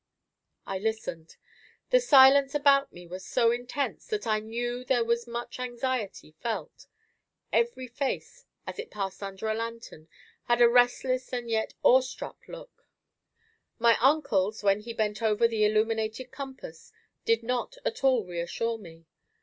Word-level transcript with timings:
I 0.65 0.79
listened. 0.79 1.37
The 1.91 1.99
silence 1.99 2.55
about 2.55 2.91
me 2.91 3.05
was 3.05 3.23
so 3.23 3.51
intense 3.51 4.07
that 4.07 4.25
I 4.25 4.39
knew 4.39 4.83
there 4.83 5.05
was 5.05 5.27
much 5.27 5.59
anxiety 5.59 6.31
felt; 6.39 6.87
every 7.53 7.85
face 7.87 8.45
as 8.65 8.79
it 8.79 8.89
passed 8.89 9.21
under 9.21 9.47
a 9.47 9.53
lantern 9.53 10.07
had 10.45 10.59
a 10.59 10.67
restless 10.67 11.31
and 11.31 11.51
yet 11.51 11.75
awestruck 11.85 12.47
look; 12.47 12.87
my 13.77 13.95
uncle's, 14.01 14.63
when 14.63 14.79
he 14.79 14.91
bent 14.93 15.21
over 15.21 15.47
the 15.47 15.65
illuminated 15.65 16.31
compass, 16.31 16.91
did 17.23 17.43
not 17.43 17.77
at 17.85 18.03
all 18.03 18.25
reassure 18.25 18.79
me. 18.79 19.05